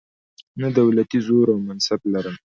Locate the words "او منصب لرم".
1.53-2.35